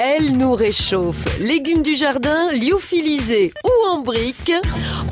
Elle 0.00 0.36
nous 0.36 0.54
réchauffe. 0.54 1.24
Légumes 1.40 1.82
du 1.82 1.96
jardin, 1.96 2.52
lyophilisés 2.52 3.52
ou 3.64 3.88
en 3.88 3.98
briques. 3.98 4.52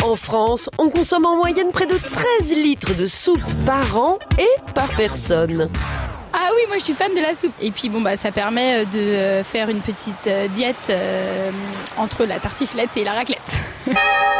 En 0.05 0.15
France, 0.15 0.71
on 0.79 0.91
consomme 0.91 1.27
en 1.27 1.35
moyenne 1.35 1.73
près 1.73 1.87
de 1.87 1.99
13 1.99 2.55
litres 2.57 2.95
de 2.95 3.09
soupe 3.09 3.43
par 3.67 3.99
an 3.99 4.21
et 4.39 4.73
par 4.77 4.87
personne. 4.97 5.69
Ah 6.33 6.51
oui, 6.55 6.61
moi 6.69 6.79
je 6.79 6.85
suis 6.85 6.93
fan 6.93 7.13
de 7.17 7.21
la 7.21 7.35
soupe. 7.35 7.55
Et 7.61 7.73
puis 7.73 7.89
bon 7.89 8.01
bah 8.01 8.17
ça 8.17 8.31
permet 8.31 8.83
euh, 8.83 8.85
de 8.85 8.99
euh, 8.99 9.43
faire 9.45 9.71
une 9.71 9.81
petite 9.81 10.29
euh, 10.29 10.47
diète 10.55 10.77
euh, 10.91 11.51
entre 11.97 12.25
la 12.25 12.39
tartiflette 12.39 12.97
et 12.97 13.03
la 13.03 13.13
raclette. 13.13 13.59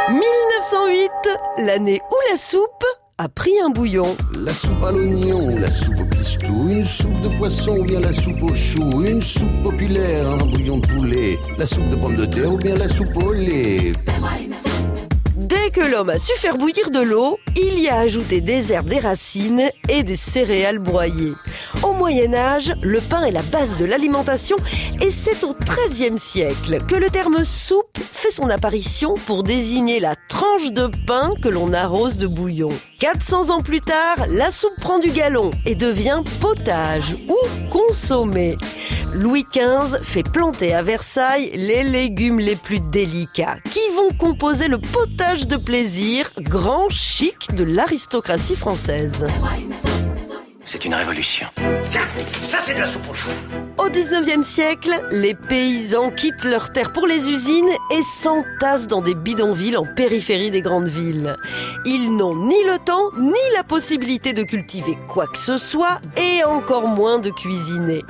1908, 0.09 1.11
l'année 1.57 1.99
où 2.09 2.15
la 2.31 2.37
soupe 2.37 2.85
a 3.19 3.29
pris 3.29 3.59
un 3.65 3.69
bouillon. 3.69 4.15
La 4.45 4.53
soupe 4.53 4.83
à 4.83 4.91
l'oignon, 4.91 5.49
la 5.59 5.71
soupe 5.71 5.99
au 5.99 6.05
pistou, 6.05 6.69
une 6.69 6.83
soupe 6.83 7.19
de 7.23 7.29
poisson 7.37 7.79
ou 7.79 7.83
bien 7.83 7.99
la 7.99 8.13
soupe 8.13 8.43
au 8.43 8.53
chou, 8.53 9.03
une 9.03 9.21
soupe 9.21 9.63
populaire, 9.63 10.29
un 10.29 10.45
bouillon 10.45 10.77
de 10.77 10.87
poulet, 10.87 11.39
la 11.57 11.65
soupe 11.65 11.89
de 11.89 11.95
pommes 11.95 12.15
de 12.15 12.25
terre 12.25 12.53
ou 12.53 12.57
bien 12.57 12.75
la 12.75 12.87
soupe 12.87 13.17
au 13.17 13.33
lait. 13.33 13.91
Que 15.77 15.83
l'homme 15.83 16.09
a 16.09 16.17
su 16.17 16.33
faire 16.37 16.57
bouillir 16.57 16.89
de 16.89 17.01
l'eau, 17.01 17.37
il 17.55 17.77
y 17.79 17.87
a 17.87 17.99
ajouté 17.99 18.41
des 18.41 18.73
herbes, 18.73 18.87
des 18.87 18.97
racines 18.97 19.69
et 19.87 20.01
des 20.01 20.15
céréales 20.15 20.79
broyées. 20.79 21.33
Au 21.83 21.93
Moyen 21.93 22.33
Âge, 22.33 22.73
le 22.81 22.99
pain 22.99 23.21
est 23.25 23.31
la 23.31 23.43
base 23.43 23.77
de 23.77 23.85
l'alimentation 23.85 24.57
et 25.01 25.11
c'est 25.11 25.43
au 25.43 25.53
XIIIe 25.53 26.17
siècle 26.17 26.79
que 26.87 26.95
le 26.95 27.11
terme 27.11 27.45
soupe 27.45 27.99
fait 27.99 28.31
son 28.31 28.49
apparition 28.49 29.13
pour 29.27 29.43
désigner 29.43 29.99
la 29.99 30.15
tranche 30.27 30.71
de 30.71 30.89
pain 31.05 31.33
que 31.43 31.47
l'on 31.47 31.71
arrose 31.73 32.17
de 32.17 32.25
bouillon. 32.25 32.69
400 32.99 33.51
ans 33.51 33.61
plus 33.61 33.81
tard, 33.81 34.25
la 34.31 34.49
soupe 34.49 34.79
prend 34.81 34.97
du 34.97 35.11
galon 35.11 35.51
et 35.67 35.75
devient 35.75 36.23
potage 36.41 37.15
ou 37.29 37.69
consommé. 37.69 38.57
Louis 39.17 39.47
XV 39.51 39.97
fait 40.03 40.21
planter 40.21 40.75
à 40.75 40.83
Versailles 40.83 41.49
les 41.55 41.83
légumes 41.83 42.39
les 42.39 42.55
plus 42.55 42.79
délicats 42.79 43.57
qui 43.71 43.79
vont 43.95 44.15
composer 44.15 44.67
le 44.67 44.77
potage 44.77 45.47
de 45.47 45.57
plaisir, 45.57 46.29
grand 46.39 46.87
chic 46.89 47.55
de 47.55 47.63
l'aristocratie 47.63 48.55
française. 48.55 49.25
C'est 50.69 50.83
une 50.83 50.95
révolution. 50.95 51.47
Tiens, 51.89 52.01
ça 52.41 52.57
c'est 52.59 52.73
de 52.73 52.79
la 52.79 52.85
soupe 52.85 53.09
au 53.09 53.13
chou. 53.13 53.29
Au 53.77 53.87
19e 53.87 54.43
siècle, 54.43 54.91
les 55.11 55.33
paysans 55.33 56.11
quittent 56.11 56.43
leurs 56.43 56.73
terres 56.73 56.91
pour 56.91 57.07
les 57.07 57.29
usines 57.29 57.69
et 57.89 58.01
s'entassent 58.01 58.87
dans 58.87 59.01
des 59.01 59.15
bidonvilles 59.15 59.77
en 59.77 59.85
périphérie 59.95 60.51
des 60.51 60.61
grandes 60.61 60.89
villes. 60.89 61.37
Ils 61.85 62.13
n'ont 62.13 62.35
ni 62.35 62.61
le 62.65 62.79
temps 62.79 63.11
ni 63.17 63.55
la 63.55 63.63
possibilité 63.63 64.33
de 64.33 64.43
cultiver 64.43 64.97
quoi 65.07 65.27
que 65.27 65.37
ce 65.37 65.57
soit 65.57 66.01
et 66.17 66.43
encore 66.43 66.89
moins 66.89 67.19
de 67.19 67.29
cuisiner. 67.29 68.03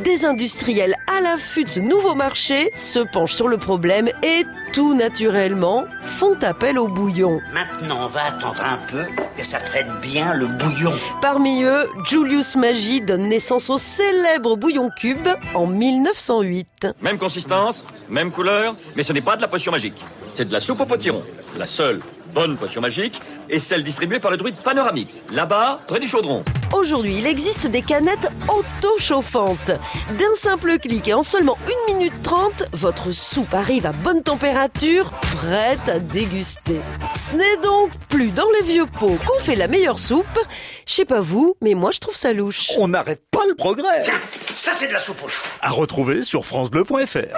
Des 0.00 0.24
industriels 0.24 0.96
à 1.06 1.20
l'affût 1.20 1.62
de 1.62 1.68
ce 1.68 1.78
nouveau 1.78 2.16
marché 2.16 2.72
se 2.74 2.98
penchent 2.98 3.34
sur 3.34 3.46
le 3.46 3.58
problème 3.58 4.08
et 4.24 4.42
tout 4.72 4.94
naturellement 4.94 5.84
font 6.02 6.36
appel 6.42 6.80
au 6.80 6.88
bouillon. 6.88 7.40
Maintenant, 7.52 8.06
on 8.06 8.08
va 8.08 8.24
attendre 8.24 8.60
un 8.64 8.78
peu 8.90 9.04
que 9.36 9.44
ça 9.44 9.58
prenne 9.58 9.90
bien 10.00 10.34
le 10.34 10.46
bouillon. 10.46 10.92
Parmi 11.20 11.62
eux, 11.62 11.88
Julius 12.08 12.56
Maggi 12.56 13.00
donne 13.00 13.28
naissance 13.28 13.70
au 13.70 13.78
célèbre 13.78 14.56
bouillon 14.56 14.90
cube 14.96 15.28
en 15.54 15.66
1908. 15.66 16.88
Même 17.00 17.18
consistance, 17.18 17.84
même 18.08 18.30
couleur, 18.30 18.74
mais 18.96 19.02
ce 19.02 19.12
n'est 19.12 19.20
pas 19.20 19.36
de 19.36 19.42
la 19.42 19.48
potion 19.48 19.72
magique. 19.72 20.04
C'est 20.32 20.46
de 20.46 20.52
la 20.52 20.60
soupe 20.60 20.80
au 20.80 20.86
potiron. 20.86 21.22
La 21.58 21.66
seule 21.66 22.00
bonne 22.34 22.56
potion 22.56 22.80
magique 22.80 23.20
est 23.50 23.58
celle 23.58 23.84
distribuée 23.84 24.18
par 24.18 24.30
le 24.30 24.36
druide 24.36 24.54
Panoramix, 24.56 25.22
là-bas, 25.32 25.80
près 25.86 26.00
du 26.00 26.08
chaudron. 26.08 26.42
Aujourd'hui, 26.72 27.18
il 27.18 27.26
existe 27.26 27.66
des 27.66 27.82
canettes 27.82 28.30
auto-chauffantes. 28.48 29.70
D'un 30.18 30.34
simple 30.34 30.78
clic 30.78 31.08
et 31.08 31.14
en 31.14 31.22
seulement 31.22 31.58
1 31.90 31.92
minute 31.92 32.14
30, 32.22 32.64
votre 32.72 33.12
soupe 33.12 33.52
arrive 33.52 33.86
à 33.86 33.92
bonne 33.92 34.22
température, 34.22 35.12
prête 35.46 35.88
à 35.88 35.98
déguster. 35.98 36.80
Ce 37.14 37.36
n'est 37.36 37.56
donc 37.62 37.90
plus 38.08 38.30
dans 38.30 38.48
les 38.60 38.66
vieux 38.66 38.86
pots 38.86 39.18
qu'on 39.26 39.40
fait 39.40 39.56
la 39.56 39.66
meilleure 39.66 39.98
soupe. 39.98 40.38
Je 40.86 40.92
sais 40.92 41.04
pas 41.04 41.20
vous, 41.20 41.56
mais 41.60 41.74
moi 41.74 41.90
je 41.90 41.98
trouve 41.98 42.14
ça 42.14 42.32
louche. 42.32 42.70
On 42.78 42.88
n'arrête 42.88 43.22
pas 43.30 43.44
le 43.48 43.54
progrès. 43.56 44.02
Tiens, 44.02 44.14
ça 44.54 44.72
c'est 44.72 44.86
de 44.86 44.92
la 44.92 45.00
soupe 45.00 45.22
au 45.24 45.28
chou. 45.28 45.44
À 45.60 45.70
retrouver 45.70 46.22
sur 46.22 46.46
francebleu.fr. 46.46 47.36